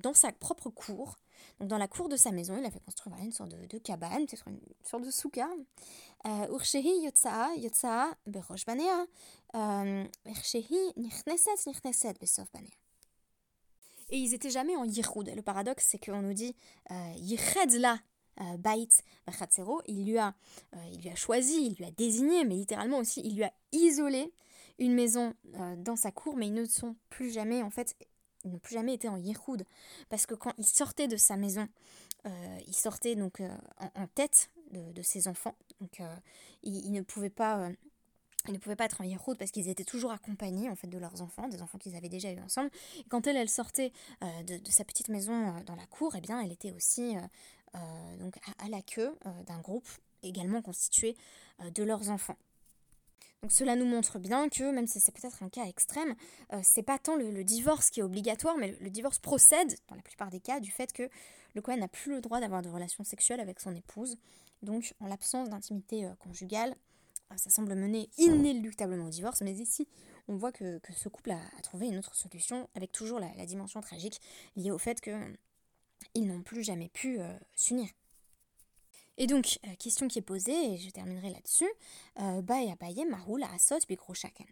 dans 0.01 0.13
sa 0.13 0.31
propre 0.31 0.69
cour 0.69 1.17
donc 1.59 1.69
dans 1.69 1.77
la 1.77 1.87
cour 1.87 2.09
de 2.09 2.17
sa 2.17 2.31
maison, 2.31 2.57
il 2.57 2.65
a 2.65 2.71
fait 2.71 2.83
construire 2.83 3.15
une 3.17 3.31
sorte 3.31 3.51
de, 3.51 3.77
cabane, 3.77 4.25
peut-être 4.25 4.47
une 4.47 4.59
sorte 4.83 5.03
de 5.03 5.11
souka. 5.11 5.47
Euh. 6.25 6.47
Euh. 9.55 10.03
Et 14.09 14.17
ils 14.17 14.33
étaient 14.33 14.49
jamais 14.49 14.75
en 14.75 14.83
yichud. 14.83 15.31
Le 15.33 15.41
paradoxe, 15.41 15.87
c'est 15.89 16.03
qu'on 16.03 16.21
nous 16.21 16.33
dit 16.33 16.55
euh, 16.91 17.13
la 18.37 18.57
bait 18.57 18.87
il 19.87 20.05
lui 20.05 20.17
a 20.17 20.33
il 20.91 21.01
lui 21.01 21.09
a 21.09 21.15
choisi, 21.15 21.67
il 21.67 21.75
lui 21.75 21.85
a 21.85 21.91
désigné, 21.91 22.45
mais 22.45 22.55
littéralement 22.55 22.99
aussi 22.99 23.21
il 23.23 23.35
lui 23.35 23.43
a 23.43 23.53
isolé 23.71 24.31
une 24.77 24.93
maison 24.93 25.33
dans 25.77 25.95
sa 25.95 26.11
cour, 26.11 26.35
mais 26.35 26.47
ils 26.47 26.53
ne 26.53 26.65
sont 26.65 26.95
plus 27.09 27.31
jamais 27.31 27.63
en 27.63 27.69
fait 27.69 27.95
ils 28.45 28.51
n'ont 28.51 28.59
plus 28.59 28.75
jamais 28.75 28.93
été 28.93 29.09
en 29.09 29.17
Yehoud. 29.17 29.65
Parce 30.09 30.25
que 30.25 30.35
quand 30.35 30.53
il 30.57 30.65
sortait 30.65 31.07
de 31.07 31.17
sa 31.17 31.35
maison, 31.35 31.67
euh, 32.25 32.59
il 32.67 32.75
sortait 32.75 33.15
donc 33.15 33.41
euh, 33.41 33.49
en, 33.95 34.07
tête 34.07 34.51
de, 34.71 35.01
ses 35.01 35.27
enfants. 35.27 35.55
Donc 35.81 35.99
euh, 35.99 36.15
il, 36.63 36.91
ne 36.91 37.01
pouvait 37.01 37.29
pas. 37.29 37.69
ils 38.47 38.53
ne 38.53 38.59
pouvaient 38.59 38.75
pas 38.75 38.85
être 38.85 39.01
en 39.01 39.03
Yehoud 39.03 39.37
parce 39.37 39.51
qu'ils 39.51 39.67
étaient 39.67 39.83
toujours 39.83 40.11
accompagnés 40.11 40.69
en 40.69 40.75
fait 40.75 40.87
de 40.87 40.97
leurs 40.97 41.21
enfants, 41.21 41.47
des 41.47 41.61
enfants 41.61 41.77
qu'ils 41.77 41.95
avaient 41.95 42.09
déjà 42.09 42.31
eu 42.31 42.39
ensemble. 42.39 42.69
Et 42.99 43.03
quand 43.09 43.27
elle, 43.27 43.37
elle 43.37 43.49
sortait 43.49 43.91
de, 44.21 44.59
sa 44.69 44.85
petite 44.85 45.09
maison 45.09 45.59
dans 45.65 45.75
la 45.75 45.85
cour, 45.87 46.15
eh 46.15 46.21
bien, 46.21 46.39
elle 46.39 46.51
était 46.51 46.71
aussi 46.71 47.15
donc 48.19 48.35
à 48.59 48.69
la 48.69 48.81
queue 48.81 49.15
d'un 49.45 49.59
groupe 49.59 49.87
également 50.23 50.61
constitué 50.61 51.15
de 51.73 51.83
leurs 51.83 52.09
enfants. 52.09 52.37
Donc 53.45 53.51
cela 53.51 53.75
nous 53.75 53.85
montre 53.85 54.17
bien 54.17 54.49
que, 54.49 54.71
même 54.71 54.87
si 54.87 54.99
c'est 54.99 55.11
peut-être 55.11 55.43
un 55.43 55.49
cas 55.49 55.65
extrême, 55.65 56.15
euh, 56.51 56.59
c'est 56.63 56.81
pas 56.81 56.97
tant 56.97 57.15
le, 57.15 57.43
divorce 57.43 57.91
qui 57.91 57.99
est 57.99 58.03
obligatoire, 58.03 58.57
mais 58.57 58.75
le, 58.81 58.89
divorce 58.89 59.19
procède, 59.19 59.75
dans 59.87 59.95
la 59.95 60.01
plupart 60.01 60.31
des 60.31 60.39
cas, 60.39 60.59
du 60.59 60.71
fait 60.71 60.91
que 60.91 61.07
le 61.53 61.61
Cohen 61.61 61.77
n'a 61.77 61.87
plus 61.87 62.11
le 62.11 62.21
droit 62.21 62.39
d'avoir 62.39 62.63
de 62.63 62.69
relations 62.69 63.03
sexuelles 63.03 63.39
avec 63.39 63.59
son 63.59 63.75
épouse. 63.75 64.17
Donc, 64.63 64.95
en 64.99 65.05
l'absence 65.05 65.51
d'intimité 65.51 66.05
euh, 66.05 66.15
conjugale, 66.15 66.75
euh, 67.31 67.37
ça 67.37 67.51
semble 67.51 67.75
mener 67.75 68.09
inéluctablement 68.17 69.05
au 69.05 69.11
divorce, 69.11 69.41
mais 69.41 69.53
ici, 69.53 69.87
on 70.27 70.37
voit 70.37 70.51
que, 70.51 70.79
ce 70.97 71.07
couple 71.07 71.29
a, 71.29 71.61
trouvé 71.61 71.85
une 71.85 71.99
autre 71.99 72.15
solution, 72.15 72.67
avec 72.73 72.91
toujours 72.91 73.19
la, 73.19 73.45
dimension 73.45 73.79
tragique 73.79 74.21
liée 74.55 74.71
au 74.71 74.79
fait 74.79 74.99
qu'ils 76.13 76.27
n'ont 76.27 76.41
plus 76.41 76.63
jamais 76.63 76.89
pu 76.89 77.19
s'unir. 77.55 77.87
Et 79.17 79.27
donc, 79.27 79.59
euh, 79.65 79.75
question 79.75 80.07
qui 80.07 80.19
est 80.19 80.21
posée, 80.21 80.73
et 80.73 80.77
je 80.77 80.89
terminerai 80.89 81.29
là-dessus, 81.29 81.69
euh, 82.19 82.41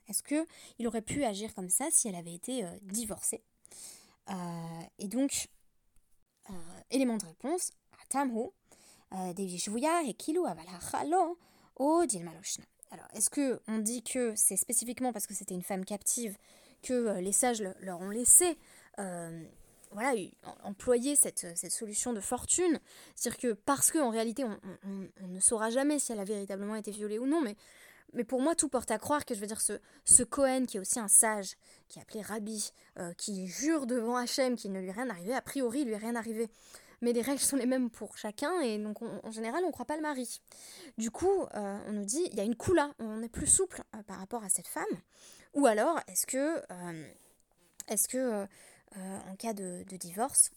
Est-ce 0.08 0.24
qu'il 0.24 0.88
aurait 0.88 1.02
pu 1.02 1.26
agir 1.26 1.54
comme 1.54 1.70
ça 1.70 1.88
si 1.92 2.08
elle 2.08 2.16
avait 2.16 2.34
été 2.34 2.64
euh, 2.64 2.70
divorcée? 2.84 3.42
Euh, 4.30 4.34
Et 5.00 5.08
donc, 5.08 5.50
élément 6.92 7.18
de 7.18 7.26
réponse. 7.26 7.72
Alors, 12.92 13.08
est-ce 13.14 13.30
que 13.30 13.62
on 13.68 13.80
dit 13.80 14.04
que 14.04 14.34
c'est 14.36 14.58
spécifiquement 14.58 15.14
parce 15.14 15.26
que 15.26 15.34
c'était 15.34 15.56
une 15.56 15.64
femme 15.64 15.86
captive 15.86 16.38
que 16.82 17.18
les 17.20 17.32
sages 17.32 17.64
leur 17.80 18.02
ont 18.02 18.10
laissé 18.10 18.58
voilà, 19.94 20.20
employer 20.64 21.16
cette, 21.16 21.46
cette, 21.56 21.72
solution 21.72 22.14
de 22.14 22.20
fortune. 22.20 22.80
C'est-à-dire 23.16 23.40
que 23.40 23.54
parce 23.54 23.92
qu'en 23.92 24.10
réalité, 24.10 24.44
on, 24.44 25.28
ne 25.28 25.40
saura 25.40 25.70
jamais 25.70 26.00
si 26.00 26.12
elle 26.12 26.20
a 26.20 26.24
véritablement 26.24 26.76
été 26.76 26.92
violée 26.92 27.20
ou 27.20 27.26
non, 27.26 27.42
mais, 27.42 27.56
mais 28.14 28.24
pour 28.24 28.42
moi, 28.42 28.56
tout 28.56 28.70
porte 28.70 28.92
à 28.92 28.98
croire 28.98 29.26
que, 29.26 29.36
je 29.36 29.40
veux 29.40 29.48
dire, 29.48 29.62
ce, 29.62 29.80
ce 30.06 30.24
Cohen, 30.24 30.66
qui 30.66 30.78
est 30.78 30.80
aussi 30.80 31.00
un 31.00 31.08
sage, 31.08 31.56
qui 31.90 32.00
est 32.00 32.02
appelé 32.02 32.22
Rabbi, 32.22 32.72
euh, 33.00 33.14
qui 33.14 33.48
jure 33.48 33.86
devant 33.86 34.18
Hachem 34.18 34.56
qu'il 34.56 34.72
ne 34.72 34.80
lui 34.80 34.90
est 34.90 34.94
rien 34.94 35.10
arrivé, 35.10 35.34
a 35.34 35.42
priori, 35.42 35.82
il 35.82 35.88
lui 35.88 35.94
est 35.94 35.98
rien 35.98 36.16
arrivé. 36.16 36.50
Mais 37.02 37.12
les 37.12 37.22
règles 37.22 37.42
sont 37.42 37.58
les 37.58 37.66
mêmes 37.66 37.90
pour 37.90 38.18
chacun, 38.18 38.62
et 38.62 38.78
donc 38.78 39.02
en 39.02 39.32
général, 39.32 39.64
on 39.64 39.68
ne 39.68 39.72
croit 39.74 39.86
pas 39.86 39.98
le 39.98 40.02
mari. 40.02 40.42
Du 40.98 41.12
coup, 41.12 41.44
euh, 41.54 41.80
on 41.88 41.92
nous 41.92 42.06
dit, 42.06 42.30
il 42.32 42.38
y 42.38 42.40
a 42.40 42.44
une 42.44 42.56
coula, 42.56 42.94
on 43.00 43.22
est 43.22 43.30
plus 43.30 43.48
souple 43.48 43.84
euh, 43.94 44.04
par 44.04 44.20
rapport 44.20 44.44
à 44.44 44.50
cette 44.50 44.68
femme. 44.68 44.86
Ou 45.54 45.66
alors, 45.66 46.00
est-ce 46.08 46.26
que... 46.26 46.62
est-ce 47.90 48.08
que 48.08 48.48
euh, 48.98 49.20
en 49.32 49.36
cas 49.36 49.54
de, 49.54 49.84
divorce, 49.98 50.52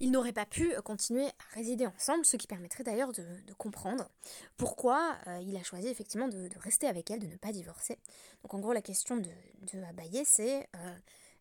ils 0.00 0.10
n'auraient 0.10 0.32
pas 0.32 0.46
pu 0.46 0.74
continuer 0.84 1.26
à 1.26 1.54
résider 1.54 1.86
ensemble, 1.86 2.24
ce 2.24 2.36
qui 2.36 2.46
permettrait 2.46 2.84
d'ailleurs 2.84 3.12
de, 3.12 3.24
comprendre 3.58 4.08
pourquoi 4.56 5.16
euh, 5.26 5.40
il 5.42 5.56
a 5.56 5.62
choisi 5.62 5.88
effectivement 5.88 6.28
de, 6.28 6.48
rester 6.58 6.86
avec 6.86 7.10
elle, 7.10 7.20
de 7.20 7.26
ne 7.26 7.36
pas 7.36 7.52
divorcer. 7.52 7.98
Donc 8.42 8.54
en 8.54 8.60
gros, 8.60 8.72
la 8.72 8.82
question 8.82 9.16
de, 9.16 9.30
de 9.72 9.82
Abaye, 9.82 10.24
c'est 10.24 10.68
euh, 10.76 10.96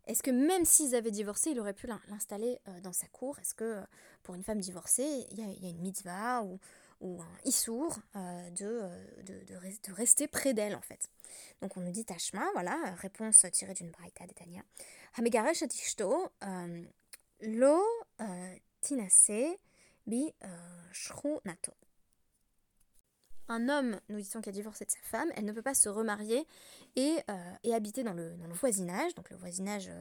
est-ce 0.07 0.23
que 0.23 0.31
même 0.31 0.65
s'ils 0.65 0.95
avaient 0.95 1.11
divorcé, 1.11 1.51
il 1.51 1.59
aurait 1.59 1.73
pu 1.73 1.87
l'installer 2.09 2.59
dans 2.81 2.93
sa 2.93 3.07
cour? 3.07 3.37
Est-ce 3.39 3.53
que 3.53 3.81
pour 4.23 4.35
une 4.35 4.43
femme 4.43 4.59
divorcée, 4.59 5.25
il 5.31 5.39
y, 5.39 5.65
a 5.65 5.69
une 5.69 5.79
mitzvah 5.79 6.43
ou 7.01 7.19
un 7.21 7.37
issour 7.45 7.97
euh, 8.15 8.19
euh, 8.19 8.49
de, 9.23 9.23
de, 9.23 9.43
de, 9.43 9.93
rester 9.93 10.27
près 10.27 10.53
d'elle 10.53 10.75
en 10.75 10.81
fait. 10.81 11.09
Donc 11.61 11.75
on 11.75 11.81
nous 11.81 11.91
dit 11.91 12.05
Tashma, 12.05 12.45
voilà, 12.53 12.77
réponse 12.99 13.45
tirée 13.51 13.73
d'une 13.73 13.89
braïta 13.89 14.25
d'Etania. 14.25 14.61
Hamegaresh 15.17 15.63
atishto 15.63 16.29
euh, 16.43 16.83
lo 17.41 17.81
tinase 18.79 19.57
bi 20.07 20.31
nato. 21.45 21.73
Un 23.47 23.67
homme, 23.67 23.99
nous 24.07 24.21
dit-on, 24.21 24.39
qui 24.39 24.47
a 24.47 24.51
divorcé 24.53 24.85
de 24.85 24.91
sa 24.91 25.01
femme, 25.03 25.29
elle 25.35 25.43
ne 25.43 25.51
peut 25.51 25.61
pas 25.61 25.73
se 25.73 25.89
remarier 25.89 26.47
et, 26.95 27.17
et 27.63 27.73
habiter 27.73 28.01
dans 28.01 28.13
le, 28.13 28.37
dans 28.37 28.47
le, 28.47 28.53
voisinage. 28.53 29.13
Donc 29.15 29.29
le 29.29 29.35
voisinage, 29.35 29.91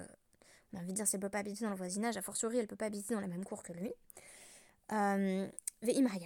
on 0.73 0.77
a 0.77 0.81
envie 0.81 0.93
de 0.93 0.97
dire, 0.97 1.09
si 1.09 1.17
elle 1.17 1.21
ne 1.21 1.27
peut 1.27 1.31
pas 1.31 1.39
habiter 1.39 1.65
dans 1.65 1.71
le 1.71 1.77
voisinage, 1.77 2.17
a 2.17 2.23
fortiori, 2.23 2.59
elle 2.59 2.65
ne 2.65 2.69
peut 2.69 2.77
pas 2.77 2.85
habiter 2.85 3.13
dans 3.13 3.21
la 3.21 3.27
même 3.27 3.45
cour 3.45 3.65
que 3.65 3.73
lui. 3.73 3.93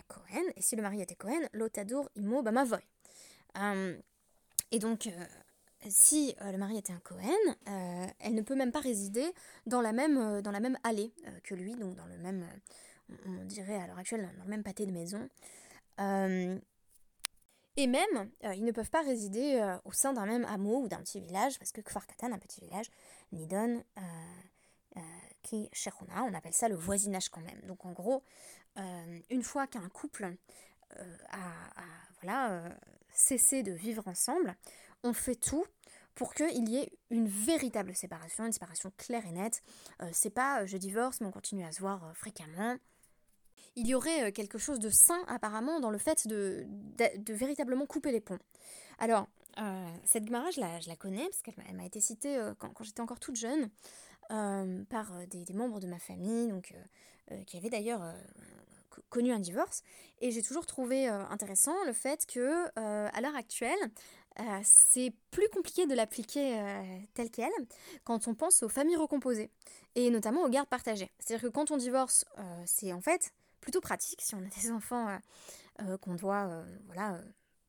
Cohen, 0.09 0.45
et 0.57 0.63
si 0.63 0.77
le 0.77 0.83
mari 0.83 1.01
était 1.01 1.15
Cohen, 1.15 1.41
l'otadour 1.53 2.11
imo 2.17 2.43
bamavoy. 2.43 2.81
Euh, 3.57 3.97
et 4.71 4.79
donc, 4.79 5.09
si 5.89 6.35
euh, 6.41 6.53
le 6.53 6.59
mari 6.59 6.79
était 6.79 6.93
un 6.93 7.01
Cohen, 7.01 7.33
euh, 7.69 8.07
elle 8.21 8.35
ne 8.35 8.43
peut 8.43 8.55
même 8.55 8.73
pas 8.73 8.81
résider 8.81 9.33
dans 9.67 9.81
la 9.81 9.93
même, 9.93 10.17
euh, 10.19 10.43
dans 10.43 10.51
la 10.51 10.61
même 10.61 10.79
allée 10.83 11.13
que 11.43 11.55
lui, 11.55 11.75
donc 11.75 11.95
dans 11.95 12.07
le 12.07 12.17
même, 12.19 12.47
on 13.27 13.45
dirait 13.45 13.77
à 13.77 13.87
l'heure 13.87 13.99
actuelle, 13.99 14.29
dans 14.39 14.45
le 14.45 14.51
même 14.51 14.63
pâté 14.63 14.87
de 14.87 14.93
maison. 14.93 15.29
et 17.77 17.87
même, 17.87 18.31
ils 18.55 18.65
ne 18.65 18.73
peuvent 18.73 18.91
pas 18.91 19.03
résider 19.03 19.77
au 19.85 19.93
sein 19.93 20.13
d'un 20.13 20.27
même 20.27 20.45
hameau 20.45 20.83
ou 20.83 20.89
d'un 20.89 20.99
petit 20.99 21.21
village, 21.21 21.59
parce 21.59 21.73
que 21.73 21.81
Kfar 21.81 22.07
Katan, 22.07 22.33
un 22.33 22.39
petit 22.39 22.61
village, 22.61 22.87
Nidon, 23.33 23.83
qui 25.43 25.69
Shechona, 25.73 26.25
on 26.25 26.35
appelle 26.35 26.55
ça 26.55 26.69
le 26.69 26.77
voisinage 26.77 27.29
quand 27.29 27.43
même. 27.43 27.61
Donc 27.67 27.85
en 27.85 27.93
gros, 27.93 28.23
une 29.31 29.43
fois 29.43 29.67
qu'un 29.67 29.89
couple 29.89 30.35
a, 31.31 31.37
a, 31.39 31.85
voilà, 32.23 32.63
cessé 33.13 33.63
de 33.63 33.73
vivre 33.73 34.07
ensemble, 34.07 34.57
on 35.03 35.13
fait 35.13 35.37
tout 35.37 35.67
pour 36.15 36.35
qu'il 36.35 36.69
y 36.69 36.77
ait 36.77 36.93
une 37.11 37.29
véritable 37.29 37.95
séparation, 37.95 38.47
une 38.47 38.53
séparation 38.53 38.93
claire 38.97 39.27
et 39.27 39.33
nette. 39.33 39.63
Euh, 40.03 40.09
c'est 40.13 40.31
pas 40.31 40.63
euh, 40.63 40.67
je 40.67 40.77
divorce 40.77 41.21
mais 41.21 41.27
on 41.27 41.33
continue 41.33 41.65
à 41.65 41.73
se 41.73 41.81
voir 41.81 42.05
euh, 42.05 42.13
fréquemment. 42.15 42.77
Il 43.77 43.89
y 43.89 43.95
aurait 43.97 44.31
quelque 44.31 44.57
chose 44.57 44.79
de 44.79 44.89
sain 44.89 45.21
apparemment 45.27 45.81
dans 45.81 45.91
le 45.91 45.99
fait 45.99 46.29
de, 46.29 46.65
de, 46.69 47.35
véritablement 47.35 47.87
couper 47.87 48.13
les 48.13 48.21
ponts. 48.21 48.39
Alors, 49.01 49.27
cette 50.05 50.29
Gemara, 50.29 50.49
je 50.53 50.61
la, 50.61 50.97
connais 50.97 51.25
parce 51.25 51.43
qu'elle 51.43 51.75
m'a 51.75 51.85
été 51.85 52.01
citée 52.01 52.41
quand, 52.61 52.73
j'étais 52.83 53.01
encore 53.01 53.19
toute 53.19 53.35
jeune 53.35 53.69
par 54.29 55.13
des, 55.29 55.53
membres 55.53 55.81
de 55.81 55.87
ma 55.87 55.99
famille, 55.99 56.49
donc, 56.49 56.75
qui 57.47 57.57
avaient 57.57 57.71
d'ailleurs 57.71 58.03
connu 59.11 59.33
un 59.33 59.39
divorce. 59.39 59.83
Et 60.21 60.31
j'ai 60.31 60.43
toujours 60.43 60.67
trouvé 60.67 61.07
intéressant 61.07 61.75
le 61.87 61.93
fait 61.93 62.27
que, 62.27 62.67
à 62.77 63.21
l'heure 63.21 63.37
actuelle, 63.37 63.79
euh, 64.41 64.61
c'est 64.65 65.13
plus 65.31 65.49
compliqué 65.49 65.87
de 65.87 65.95
l'appliquer 65.95 66.59
euh, 66.59 66.83
tel 67.15 67.31
quel 67.31 67.51
quand 68.03 68.27
on 68.27 68.35
pense 68.35 68.65
aux 68.65 68.69
familles 68.69 68.97
recomposées 68.97 69.49
et 69.95 70.11
notamment 70.11 70.43
aux 70.43 70.49
gardes 70.49 70.69
partagées. 70.69 71.11
C'est-à-dire 71.21 71.49
que 71.49 71.53
quand 71.55 71.71
on 71.71 71.77
divorce, 71.77 72.25
euh, 72.39 72.63
c'est 72.67 72.93
en 72.93 73.01
fait 73.01 73.33
plutôt 73.61 73.81
pratique 73.81 74.21
si 74.21 74.35
on 74.35 74.39
a 74.39 74.63
des 74.63 74.71
enfants 74.73 75.19
qu'on 76.01 76.15
doit 76.15 76.65
voilà, 76.87 77.21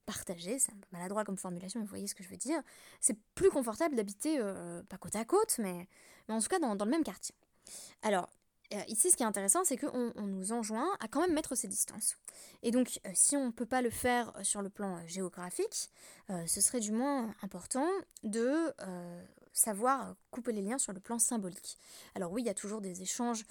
partager. 0.05 0.59
C'est 0.59 0.71
un 0.71 0.77
peu 0.77 0.87
maladroit 0.91 1.23
comme 1.23 1.37
formulation, 1.37 1.79
mais 1.79 1.85
vous 1.85 1.89
voyez 1.89 2.07
ce 2.07 2.15
que 2.15 2.23
je 2.23 2.29
veux 2.29 2.37
dire. 2.37 2.61
C'est 2.99 3.17
plus 3.35 3.49
confortable 3.49 3.95
d'habiter, 3.95 4.39
pas 4.89 4.97
côte 4.97 5.15
à 5.15 5.25
côte, 5.25 5.55
mais, 5.59 5.87
en 6.29 6.39
tout 6.39 6.47
cas 6.47 6.59
dans, 6.59 6.73
le 6.73 6.91
même 6.91 7.03
quartier. 7.03 7.35
Alors, 8.01 8.29
ici, 8.87 9.11
ce 9.11 9.17
qui 9.17 9.23
est 9.23 9.25
intéressant, 9.25 9.63
c'est 9.63 9.77
qu'on 9.77 10.11
on 10.15 10.27
nous 10.27 10.51
enjoint 10.51 10.87
à 10.99 11.07
quand 11.07 11.21
même 11.21 11.33
mettre 11.33 11.55
ces 11.55 11.67
distances. 11.67 12.17
Et 12.63 12.71
donc, 12.71 12.99
si 13.13 13.35
on 13.35 13.47
ne 13.47 13.51
peut 13.51 13.65
pas 13.65 13.81
le 13.81 13.89
faire 13.89 14.33
sur 14.43 14.61
le 14.61 14.69
plan 14.69 15.05
géographique, 15.07 15.89
ce 16.29 16.61
serait 16.61 16.79
du 16.79 16.91
moins 16.91 17.33
important 17.41 17.87
de 18.23 18.73
savoir 19.53 20.15
couper 20.31 20.51
les 20.51 20.61
liens 20.61 20.77
sur 20.77 20.93
le 20.93 20.99
plan 20.99 21.17
symbolique. 21.17 21.77
Alors 22.13 22.31
oui, 22.31 22.41
il 22.41 22.45
y 22.45 22.49
a 22.49 22.53
toujours 22.53 22.81
des 22.81 23.01
échanges 23.01 23.45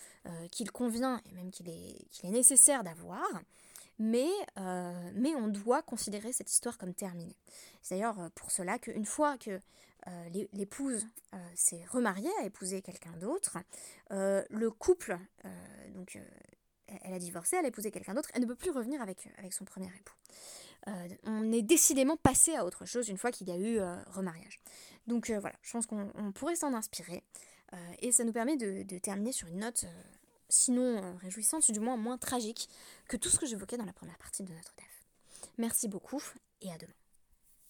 qu'il 0.51 0.71
convient 0.71 1.21
et 1.27 1.33
même 1.33 1.51
qu'il 1.51 1.69
est 1.69 2.31
nécessaire 2.31 2.85
d'avoir, 2.85 3.27
mais, 3.99 4.31
mais 5.15 5.35
on 5.35 5.49
doit 5.49 5.83
considérer 5.83 6.33
cette 6.33 6.51
histoire 6.51 6.79
comme 6.79 6.95
terminée. 6.95 7.37
C'est 7.83 7.95
d'ailleurs 7.95 8.31
pour 8.35 8.51
cela 8.51 8.79
qu'une 8.79 9.05
fois 9.07 9.39
que 9.39 9.61
euh, 10.07 10.45
l'épouse 10.53 11.07
euh, 11.33 11.39
s'est 11.55 11.85
remariée, 11.91 12.31
a 12.41 12.45
épousé 12.45 12.83
quelqu'un 12.83 13.13
d'autre. 13.17 13.57
Euh, 14.13 14.45
le 14.51 14.71
couple, 14.71 15.19
donc 15.95 16.19
elle 17.03 17.15
a 17.15 17.19
divorcé, 17.19 17.57
elle 17.57 17.65
a 17.65 17.69
épousé 17.69 17.91
quelqu'un 17.91 18.15
d'autre, 18.15 18.31
elle 18.35 18.43
ne 18.43 18.47
peut 18.47 18.55
plus 18.55 18.71
revenir 18.71 19.01
avec, 19.01 19.29
avec 19.39 19.53
son 19.53 19.65
premier 19.65 19.87
époux. 19.87 20.15
on 21.25 21.51
est 21.53 21.63
décidément 21.63 22.17
passé 22.17 22.55
à 22.55 22.65
autre 22.65 22.85
chose 22.85 23.09
une 23.09 23.17
fois 23.17 23.31
qu'il 23.31 23.49
y 23.49 23.53
a 23.53 23.57
eu 23.57 23.81
remariage. 24.13 24.61
Donc 25.07 25.31
voilà, 25.31 25.57
je 25.63 25.73
pense 25.73 25.87
qu'on 25.87 26.33
pourrait 26.35 26.57
s'en 26.57 26.75
inspirer. 26.75 27.23
et 28.01 28.13
ça 28.13 28.25
nous 28.25 28.33
permet 28.33 28.57
de, 28.57 28.83
de, 28.83 28.99
terminer 28.99 29.33
sur 29.33 29.49
une 29.49 29.61
note, 29.61 29.87
sinon 30.55 31.17
réjouissante, 31.19 31.63
du 31.73 31.81
moins 31.81 31.97
moins 31.97 32.19
tragique 32.19 32.69
que 33.09 33.17
tout 33.17 33.29
ce 33.29 33.39
que 33.39 33.47
j'évoquais 33.47 33.77
dans 33.77 33.85
la 33.85 33.93
première 33.93 34.19
partie 34.19 34.45
de 34.45 34.53
notre 34.53 34.75
DEF. 34.77 35.05
Merci 35.59 35.89
beaucoup 35.89 36.23
et 36.63 36.71
à 36.71 36.79
demain. 36.79 37.04